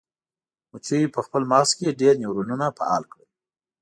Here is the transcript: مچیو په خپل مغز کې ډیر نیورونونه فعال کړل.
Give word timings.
مچیو 0.71 1.13
په 1.15 1.21
خپل 1.25 1.41
مغز 1.51 1.71
کې 1.77 1.97
ډیر 2.01 2.13
نیورونونه 2.21 2.65
فعال 2.77 3.03
کړل. 3.11 3.27